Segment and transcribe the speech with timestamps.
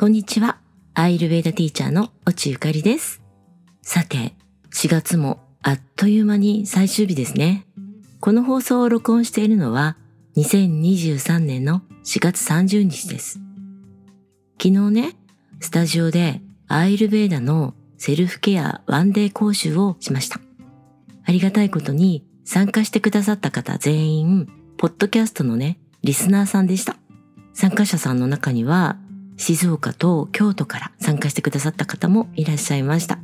[0.00, 0.56] こんにちは。
[0.94, 3.20] アーユルヴェーダティーチャーの越智ゆかりです。
[3.82, 4.34] さて、
[4.72, 7.66] 4月もあっという間に最終日ですね。
[8.18, 9.98] この放送を録音しているのは
[10.38, 13.40] 2023年の4月30日です。
[14.58, 15.18] 昨日ね、
[15.60, 20.40] スタジオでアイルベーダのセルフケアワンデー講習をしました。
[21.26, 24.48] ありがたいことに参加してくださった方全員、
[24.78, 26.96] ポッドキャストのね、リスナーさんでした。
[27.52, 28.96] 参加者さんの中には、
[29.40, 33.18] 静岡と京都から参加してくださった方もいらっしゃいました。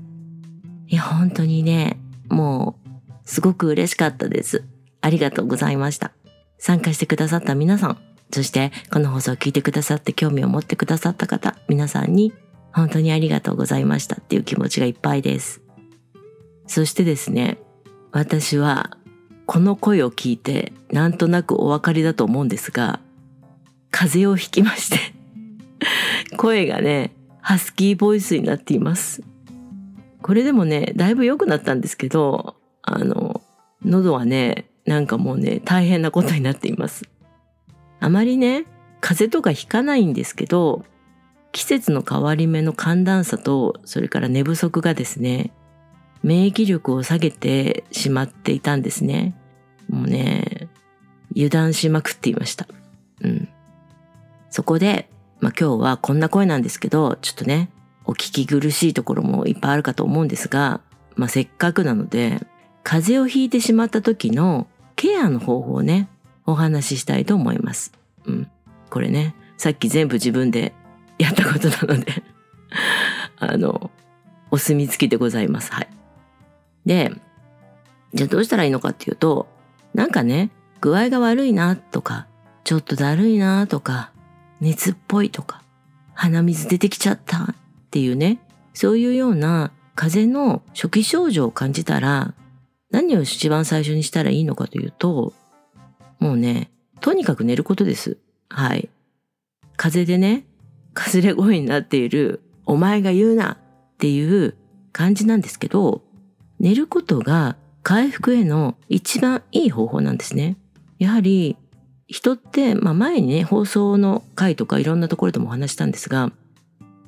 [0.88, 4.64] いや、本当にね、もう、すごく嬉しかったです。
[5.02, 6.12] ありがとうございました。
[6.58, 7.98] 参加してくださった皆さん、
[8.32, 12.32] そしてこの放送を聞いてくださって興味を持ってくださった方、皆さんに
[12.72, 15.60] 本当にありがとうございましたっていう気持ちがいっぱいです。
[16.66, 17.58] そしてですね、
[18.10, 18.96] 私は
[19.44, 23.00] この声を聞いてなんとなくお分かりだと思うんですが、
[23.90, 25.15] 風邪をひきまして
[26.36, 29.22] 声がね、ハスキーボイスになっています。
[30.22, 33.40] これでもね、だいぶ良くなったんですけど、あの、
[33.84, 37.04] 喉はね、なんかもうね、大変なことになっています。
[38.00, 38.64] あまりね、
[39.00, 40.84] 風邪とかひかないんですけど、
[41.52, 45.52] 季節の変わり目の寒暖差と、それから寝不足がですね、
[46.22, 49.34] 免疫力を下げてしまっていたんですね。
[49.88, 50.68] もうね、
[51.34, 52.66] 油断しまくっていました。
[53.22, 53.48] うん。
[54.50, 55.08] そこで、
[55.40, 57.70] まあ今日はこんな声なんですけど、ちょっとね、
[58.04, 60.80] お聞き苦しいところもいっぱいあるかと思うんですが、
[61.14, 62.46] まあせっかくなので、
[62.82, 66.08] 風邪をひいてしまった時のケアの方法をね、
[66.46, 67.92] お話ししたいと思います。
[68.26, 68.50] うん。
[68.90, 70.72] これね、さっき全部自分で
[71.18, 72.22] やったことなので
[73.38, 73.90] あの、
[74.50, 75.72] お墨付きでございます。
[75.72, 75.88] はい。
[76.84, 77.12] で、
[78.14, 79.48] じゃあどうしたらいいのかっていうと、
[79.94, 82.26] なんかね、具合が悪いなとか、
[82.64, 84.12] ちょっとだるいなとか、
[84.60, 85.62] 熱っぽいとか、
[86.14, 87.54] 鼻水出てきちゃったっ
[87.90, 88.38] ていうね、
[88.74, 92.34] そういうような風邪の初期症状を感じたら、
[92.90, 95.32] 何を一番最初にしたらいいのかというと、
[96.18, 96.70] もうね、
[97.00, 98.18] とにかく寝ることです。
[98.48, 98.88] はい。
[99.76, 100.46] 風邪でね、
[100.94, 104.56] かすれ声になっている、お前が言うなっていう
[104.92, 106.02] 感じなんですけど、
[106.58, 110.56] 寝ることが回復への一番いい方法なんですね。
[110.98, 111.56] やはり
[112.08, 116.30] 人って、まあ、前にね放送の回とかいろんなところでもお話したんですが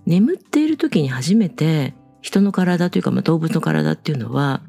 [0.06, 4.62] 眠っている時に初めて人の体というか、まあ、動物の体っていうのは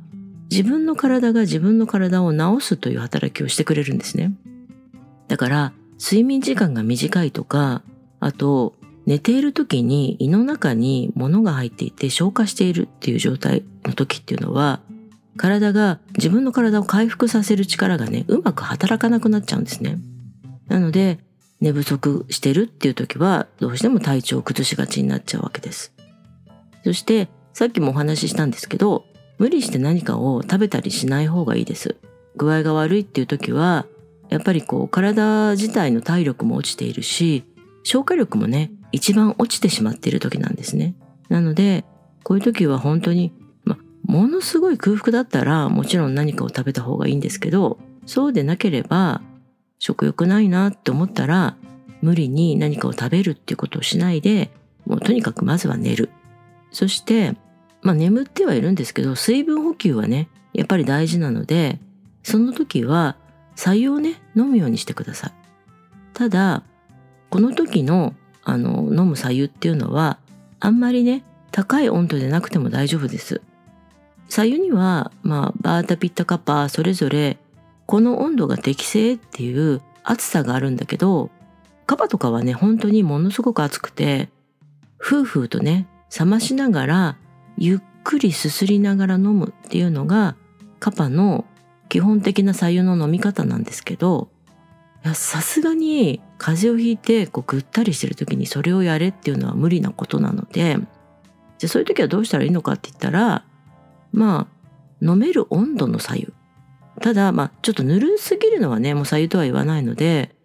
[0.52, 4.34] 自分の体が自分の体を治すという働きをしてくれるんですね。
[5.28, 7.84] だから睡眠時間が短いとか
[8.20, 8.74] あと
[9.06, 14.82] 寝ている時に胃の中に物が入っていて消化しているっていう状態の時っていうのは
[15.38, 19.98] 体が自分の体を回復させる力がねうまく働かなくなっちゃうんですね。
[20.70, 21.20] なので
[21.60, 25.94] 寝不足してるっていう時はどうしても体調を崩しがちになっちゃうわけです。
[26.84, 29.06] そしてさっきもお話ししたんですけど
[29.38, 31.98] 無理して何かを食べたりしない方がいいです。
[32.36, 33.86] 具合が悪いっていう時は
[34.30, 37.44] やっぱりこう体自体の体力も落ちているし
[37.84, 40.96] 消化力もね一番落ちてしまっている時なんですね。
[41.30, 41.86] なので、
[42.24, 43.32] こういう時は本当に、
[43.64, 49.22] ま、ものすごい空腹だったらもちろん何かを食べた方がいいんですけど、そうでなければ
[49.80, 51.56] 食欲ないなって思ったら
[52.02, 54.52] 無理に何かを食べるっていうことをしないで、
[54.86, 56.10] もうとにかくまずは寝る。
[56.72, 57.36] そして、
[57.82, 61.80] まあ眠ってはいるんですけど、水分補給はね、やっぱり大事なので、
[62.24, 63.18] その時は
[63.56, 65.32] 白湯をね、飲むようにしてください。
[66.14, 66.64] ただ、
[67.30, 68.14] この時の
[68.44, 70.18] あの飲む白湯っていうのは
[70.60, 73.42] あんまりね高い温度でなくても大丈夫です。
[74.30, 77.38] 白湯には、まあ、バータピッタカッパーそれぞれ
[77.90, 81.32] この温度が適正っていう暑さがあるんだけど
[81.88, 84.30] カバとかはね本当にものすごく暑くて
[85.00, 87.18] ふうふうとね冷ましながら
[87.58, 90.36] ゆっくりすすりながら飲むっていうのが
[90.80, 91.46] カパの
[91.90, 94.30] 基本的な白湯の飲み方なんですけど
[95.16, 100.78] さすがに風邪をひいてこうぐったりしてる時にそれをやれっていうのは無理なことなので
[101.58, 103.44] じゃあそういう時はどうしたらいいのかって言ったら
[104.12, 106.39] まあ飲める温度の左右。
[107.02, 110.36] ただまあちょっとぬるすぎるのはねもう左右とは言わないので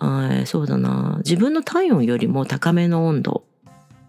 [0.00, 1.18] あそうだな。
[1.18, 3.44] 自分の体温よりも高めの温度。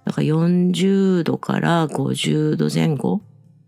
[0.06, 3.22] だから40度から50度前後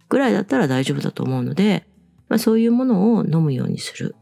[0.08, 1.86] ぐらいだったら大丈夫だと思うので、
[2.30, 4.16] まあ、そういうものを飲むようにする。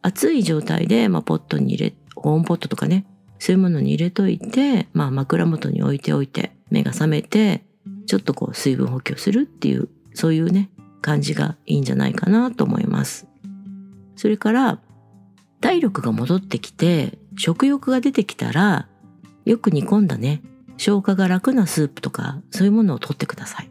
[0.00, 3.04] 熱い状態で、まあ、ポットに入れ、保温ポットとかね、
[3.38, 7.62] そういうものに入れといて、まあ、枕元に置いておいて、目が覚めて、
[8.06, 10.70] ちょっとこう水分補給するっていう、そういうね、
[11.00, 13.26] 感じがいいんじゃないかなと思います。
[14.16, 14.80] それから、
[15.60, 18.88] 体力が戻ってきて、食欲が出てきたら、
[19.44, 20.42] よく煮込んだね、
[20.78, 23.70] 消化が楽なスープとかそういうものを取ってください。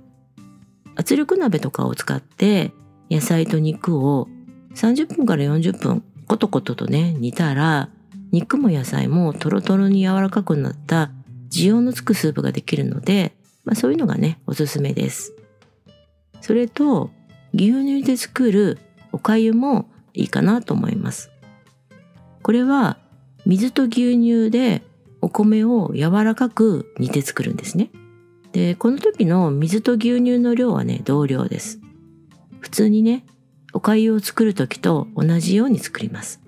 [0.95, 2.73] 圧力鍋とかを使って
[3.09, 4.27] 野菜と肉を
[4.75, 7.89] 30分から40分コトコトとね煮たら
[8.31, 11.11] 肉も野菜もトロトロに柔らかくなった
[11.49, 15.33] 滋養のつくスープができるので、まあ、そういうのがねおすすめです。
[16.41, 17.09] それと
[17.53, 18.79] 牛乳で作る
[19.11, 21.31] お粥もいいかなと思います。
[22.43, 22.97] これは
[23.45, 24.83] 水と牛乳で
[25.21, 27.89] お米を柔らかく煮て作るんですね。
[28.51, 31.79] で、この時の水と牛乳の量はね、同量です。
[32.59, 33.25] 普通にね、
[33.73, 36.41] お粥を作る時と同じように作ります。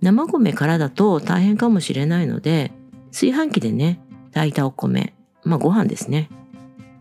[0.00, 2.72] 生米からだと大変かもしれないので、
[3.08, 4.00] 炊飯器でね、
[4.32, 5.14] 炊いたお米、
[5.44, 6.28] まあご飯ですね。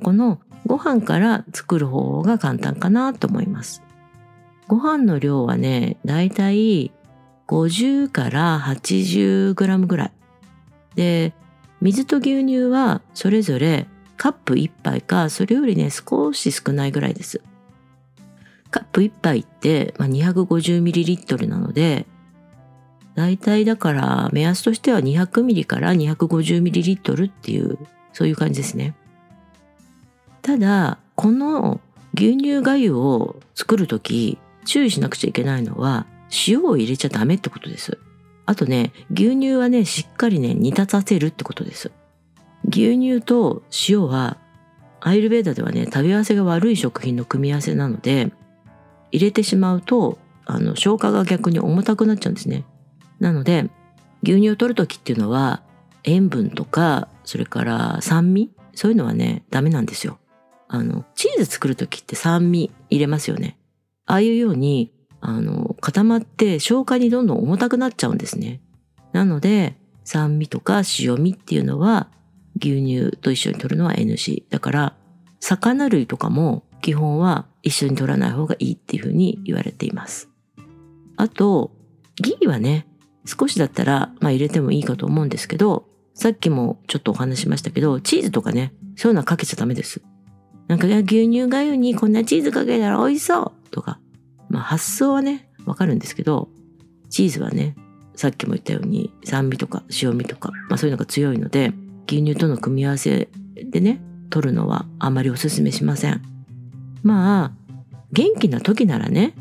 [0.02, 3.84] このご飯から作る方が簡単かなと思います。
[4.68, 6.92] ご飯の量はね、だいたい
[7.48, 10.12] 50から80グラムぐらい。
[10.96, 11.34] で、
[11.82, 13.88] 水と牛乳はそれぞれ
[14.18, 17.42] カップ1杯か、それよりね、少し少ないぐらいです。
[18.72, 22.08] カップ1杯って、まあ、250ml なので、
[23.16, 27.78] だいたいだから目安としては 200ml から 250ml っていう、
[28.14, 28.96] そういう感じですね。
[30.44, 31.80] ただ、この
[32.14, 36.06] 牛乳がゆを作るとき、注意しなくちゃいけないのは、
[36.48, 37.98] 塩を入れちゃダメってことです。
[38.46, 41.92] あとね、牛乳はね、しっかりね、煮立たせるってことです。
[42.68, 44.38] 牛乳と塩は、
[45.00, 48.34] アイルベーダではね、食べ合わせが悪い食品の組み合わせなので、
[49.14, 52.66] 入れてしまうと、あの、消化が逆に重たくなっちゃうんですね。
[53.22, 53.70] なので、
[54.24, 55.62] 牛乳を取るときっていうのは、
[56.04, 60.18] 塩分とか、それから酸味そういうのはね、ダメなんですよ。
[60.74, 63.60] あの、チーズ作るときって酸味入れますよね。
[64.08, 64.92] ああいうように、
[65.22, 68.60] あの、固まって消化にどんどん重たくなっちゃうんですね。
[69.12, 72.10] なので、酸味とか塩味っていうのは、
[72.60, 74.46] 牛乳と一緒に取るのは NG。
[74.50, 74.96] だから、
[75.40, 80.28] 魚類とかも基本は一緒に取らない方がいいっていうふうに言われています。
[81.18, 81.70] あと、
[82.16, 82.88] ギーはね、
[83.26, 85.86] 少しだったら、まあ入れてもいいかと思うんですけど、
[86.16, 90.02] さっきもちょっとお話しましたけど、チーズとかね、そういうのはかけちゃダメです。
[90.68, 94.00] なんか牛乳がゆにこんなチーズかけたら美味しそうとか、
[94.50, 96.50] まあ発想はね、わかるんですけど、
[97.10, 97.76] チーズはね、
[98.16, 101.74] さっきも言ったように酸味とか塩味とか、まあそういうのが強いので、
[102.08, 106.22] 牛乳との組み合わせでね、取るのはあまりお勧めしません。
[107.04, 107.52] まあ、
[108.12, 109.34] 元気な時ならね、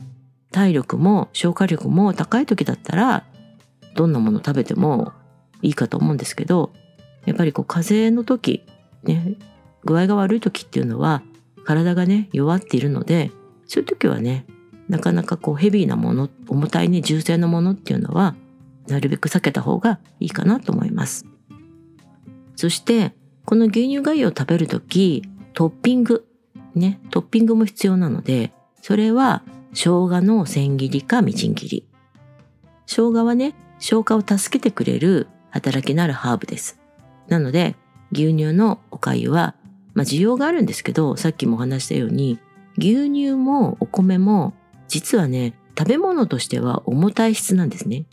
[0.50, 3.24] 体力も消化力も高い時だったら、
[3.94, 5.12] どんなもの食べても
[5.62, 6.72] いいかと思うんですけど、
[7.24, 8.64] やっぱりこう風邪の時、
[9.04, 9.36] ね、
[9.84, 11.22] 具合が悪い時っていうのは、
[11.64, 13.30] 体がね、弱っているので、
[13.66, 14.46] そういう時はね、
[14.88, 18.34] なかなかこうヘビーなもの、重たいね、重性のものっていうのは、
[18.88, 21.26] なるべく避けた方がいいかなと思います。
[22.56, 23.14] そして、
[23.44, 25.22] この牛乳がゆを食べるとき、
[25.54, 26.26] トッピング、
[26.74, 29.42] ね、トッピングも必要なので、それは
[29.72, 31.86] 生姜の千切りかみじん切り。
[32.86, 36.78] 生姜はね、消化を助けてくれる働きのあるハーブです。
[37.28, 37.76] なので、
[38.12, 39.54] 牛乳のお粥は、
[39.94, 42.38] まあ需要があるんですけど、さっきもお話したように、
[42.78, 44.54] 牛乳もお米も、
[44.88, 48.04] 実はね、食べ物としては重たい質なんですね。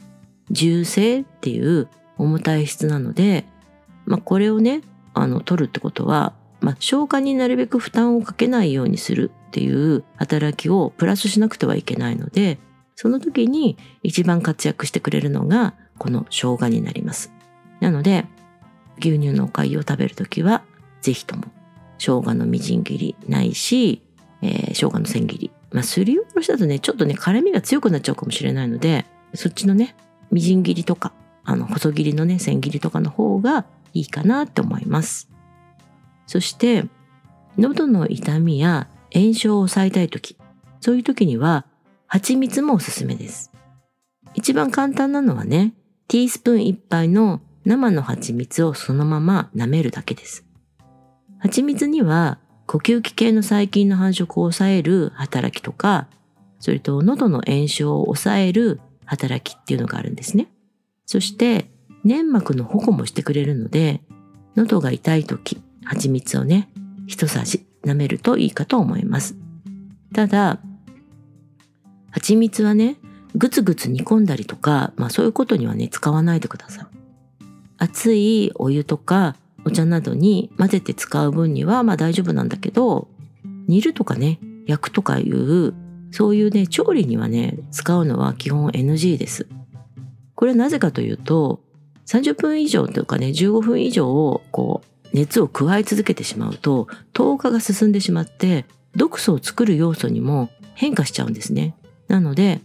[0.52, 1.88] 重性っていう
[2.18, 3.46] 重たい質なので、
[4.06, 4.82] まあ、これをね、
[5.14, 12.60] あの、取るってことは、まあ、消化になるべく負担をかけないようにするっていう働きをプラスしなくてはいけないので、
[12.96, 17.32] その時に一番活躍してくれるのがこの生姜になります。
[17.80, 18.26] なので、
[19.00, 20.64] 牛乳のお粥を食べるときは、
[21.02, 21.46] ぜひとも
[22.00, 24.02] 生姜のみじん切りないし、
[24.42, 25.52] えー、生姜の千切り。
[25.72, 29.96] まあ、すりおろしだとね、ちょっとね、辛みが強くなっちゃうかもしれないので、そっちのね、
[30.32, 31.14] みじん切りとか、
[31.44, 35.30] あの、細切りのね、千切りとかの方がいいかなって思います。
[36.26, 36.86] そして、
[37.58, 40.38] 喉の痛みや炎症を抑えたいとき、
[40.80, 41.66] そういう時には、
[42.08, 43.52] 蜂蜜もおすすめです。
[44.34, 45.74] 一番簡単なのはね、
[46.08, 50.49] ティースプーン一杯の生の蜂蜜をそのまま舐めるだけです。
[51.40, 56.08] 蜂蜜には呼吸器系の細菌の繁殖を抑える働きとか、
[56.60, 60.48] それと喉の炎症を抑える働きっていうのがあるんですね。
[61.06, 61.72] そして
[62.04, 64.02] 粘膜の保護もしてくれるので、
[64.56, 66.70] 喉が痛い時、蜂蜜をね、
[67.08, 69.36] 一さじ舐めるといいかと思います。
[70.14, 70.60] ただ、
[72.12, 72.98] 蜂蜜はね、
[73.36, 76.86] ぐつぐつ煮込んだりとか、まあそういうことにはね、使わないでください。
[77.78, 79.36] 熱いお湯とか
[79.66, 83.08] お茶などに混ぜて使う分にはまあ大丈夫なんだけど、
[83.68, 85.74] 煮るとかね、焼くとかいう、
[86.12, 89.48] そういうね、調理にはね、使うのは基本 NG です。
[90.36, 91.62] これはなぜかというと、
[92.08, 101.76] 30分以上とかね、15分以上をこう、熱を加え続けてしまうと糖化が進んでしまって毒素を作る要素にも変化しちゃうんですね。
[102.08, 102.62] なので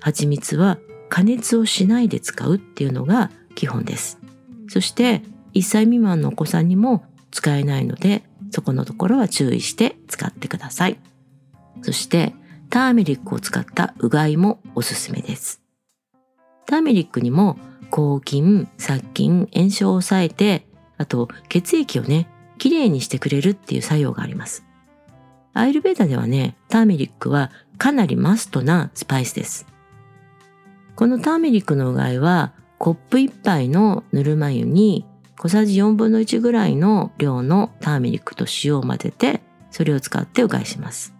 [0.00, 4.18] 蜂蜜は加熱をしないで使うっていうのが基本です。
[4.68, 5.22] そして
[5.56, 10.98] 1歳未満のお子さんにも使えないのでそこのところは注意して使ってください。
[11.82, 12.34] そして
[12.70, 15.62] ターメリックを使ったうがいもおすすめです。
[16.66, 17.58] ターメリックにも
[17.90, 20.66] 抗菌、殺菌、炎症を抑えて、
[20.98, 24.64] あと血液をね、きれいにしてくれるっていう作用があります。
[25.54, 29.66] アイルベーダではね、ターメリックはかなりマストなスパイスです。
[30.96, 35.06] このターメリックのうがいはコップ1杯のぬるま湯に
[35.38, 41.14] 小さじ4分の1ぐらいの量のターメリックと塩を混ぜてそれを使ってうがいします。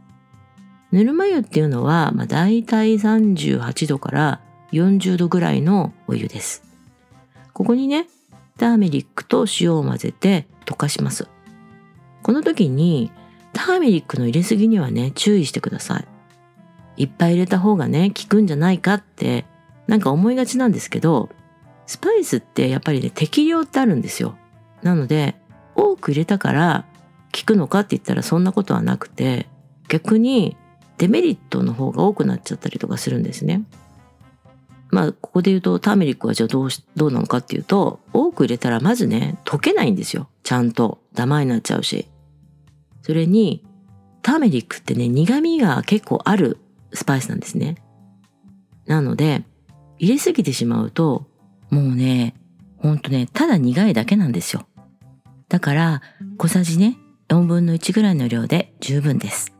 [0.92, 4.40] ぬるま湯っていうのは、まあ、大体38度から
[4.73, 6.62] 40度ぐらいのお湯です。
[7.52, 8.06] ここにね、
[8.58, 11.28] ターメリックと塩を混ぜて溶かします。
[12.23, 13.11] この時に
[13.52, 17.02] ターメリックの入れすぎにはね、注意してください。
[17.02, 19.44] いっぱい入れた方がね、効くんじゃないかって
[19.87, 21.28] なんか思いがちなんですけど、
[21.87, 24.37] スパイスってやっぱりね、適量ってあるんですよ。
[24.83, 25.37] なので、
[25.75, 26.87] 多く入れたから
[27.35, 29.47] 効くのかって言ったらそんなことはなくて、
[29.88, 30.57] 逆に
[30.99, 33.64] デメリットの方が多くなっちゃったりとかするんですね。
[34.90, 40.28] まあ、ここで言うとターメリックはじゃあどうし、どうなのかっていうと、多く入れたらまずね、溶けないんですよ。
[40.43, 41.00] ちゃんと。
[41.14, 42.09] ダマになっちゃうし。
[43.02, 43.64] それに、
[44.23, 46.59] ターメリックってね、苦味が結構ある
[46.93, 47.76] スパイスなんですね。
[48.87, 49.45] なので、
[49.99, 51.26] 入れすぎてしまうと、
[51.70, 52.35] もうね、
[52.78, 54.66] ほんとね、ただ苦いだけなんですよ。
[55.49, 56.02] だから、
[56.38, 56.96] 小さじね、
[57.28, 59.52] 4分の1ぐらいの量で十分です。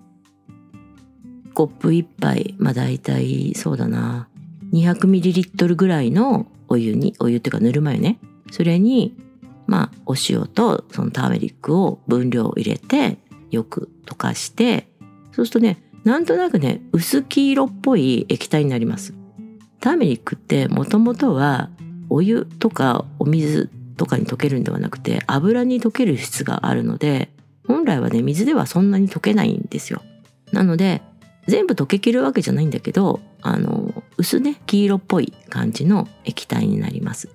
[1.55, 4.29] コップ1杯、まあ大体そうだな、
[4.73, 8.19] 200ml ぐらいのお湯に、お湯っていうかぬるま湯ね。
[8.51, 9.17] それに、
[9.67, 13.19] まあお塩とそのターメリックを分量を入れて、
[13.51, 14.89] よく溶かして、
[15.33, 19.15] そうするとね、なんとなくね、薄黄色っぽい液体になります。
[19.81, 21.71] ターメリックってもともとは
[22.09, 27.31] お湯とかお水とかに溶けるんではなくて油に溶ける質があるので
[27.67, 30.03] 本来はね水ではそんなに溶けないんですよ。
[30.53, 31.03] なので
[31.47, 37.29] 全部溶けきるわけじゃないんだけどあの薄ね黄色っぽい感じの液体になります。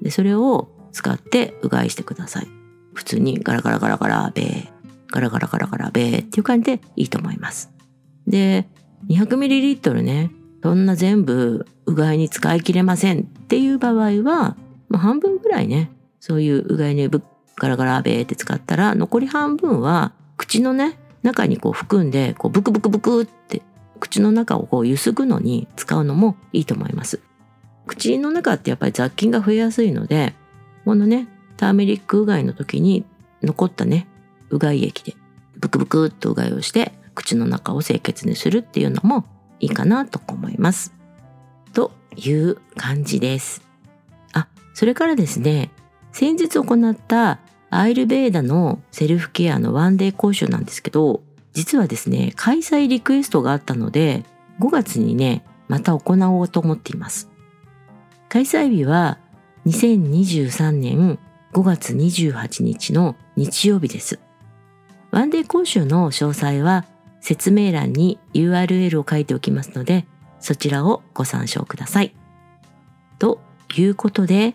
[0.00, 2.48] でそれを使ってうがいしてください。
[2.94, 4.68] 普通にガラガラガラガラベー
[5.10, 7.70] ガラガラガラガラベーっていう感じでいいと思います。
[8.26, 8.68] で
[9.08, 10.30] 200ml ね
[10.62, 14.56] そんな全部うがいに使い切れませんっていう場合は、
[14.88, 15.90] まあ、半分ぐらいね
[16.20, 17.08] そういううがいに
[17.56, 23.62] ガラガラベーって使ったら残り半分は口のね中にこう含んでこうブクブクブクって
[24.00, 27.20] 口の中をこうゆすぐのに使うのもいいと思います。
[27.86, 30.34] 口の中ってやっぱり雑菌が増えやすいので
[30.84, 33.04] このねターメリックうがいの時に
[33.42, 34.06] 残ったね
[34.50, 35.16] うがい液で
[35.56, 39.24] ブクブクっとうがいをして口の中を清潔にするっていうのも
[39.62, 40.92] いいかなと思います。
[41.72, 43.62] という感じです。
[44.34, 45.70] あ、それからですね、
[46.12, 47.38] 先日行った
[47.70, 51.22] アイルベーダのセルフケアのワンデー講習なんですけど、
[51.54, 54.24] 実はですね、開催リクエストがあったので、
[54.60, 57.30] 5月にね、また行おうと思っています。
[58.28, 59.18] 開催日は
[59.66, 61.18] 2023年
[61.52, 64.18] 5月28日の日曜日です。
[65.12, 66.84] ワンデー講習の詳細は
[67.22, 70.06] 説明欄に URL を書いておきますので、
[70.40, 72.14] そちらをご参照ください。
[73.18, 73.40] と
[73.76, 74.54] いうことで、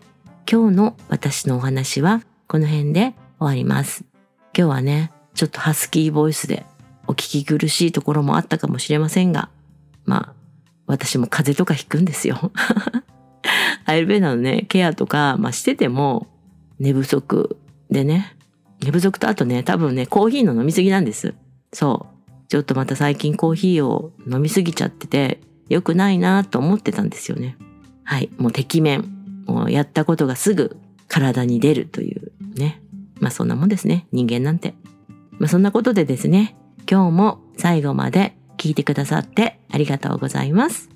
[0.49, 4.03] 今日の私のお話はこの辺で終わります。
[4.55, 6.65] 今日はね、ちょっとハスキーボイスで
[7.07, 9.49] お聞き苦しいところもあったかもしれませんが、
[10.03, 10.33] まあ、
[10.87, 12.51] 私も風邪とかひくんですよ。
[13.85, 16.27] アイルベーダのね、ケアとか、まあしてても
[16.79, 17.57] 寝不足
[17.89, 18.35] でね、
[18.81, 21.33] 寝不足とあとね、多分ね、コーヒーの飲みすぎなんです。
[21.71, 22.16] そう。
[22.47, 27.57] ちょっとまた最近コーヒーを飲みすぎちゃってて、良くないなと思ってたんですよね。
[28.03, 28.29] はい。
[28.37, 29.13] もう敵面。
[29.45, 30.77] もうやったことがすぐ
[31.07, 32.81] 体に出るというね。
[33.19, 34.07] まあそんなもんですね。
[34.11, 34.75] 人間なんて。
[35.39, 36.55] まあそんなことでですね、
[36.89, 40.89] 今日も最後まで聞いてくださってありがとうございます。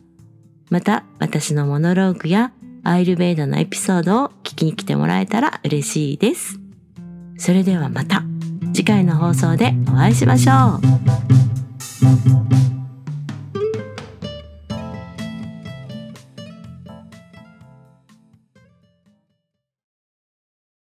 [0.70, 2.54] また私のモノローグや
[2.84, 6.60] アイルベーダのエピソードを聞きに来てもらえたら嬉しいです。
[7.38, 8.24] それではまた
[8.74, 10.80] 次回の放送でお会いしましょ
[12.58, 12.61] う。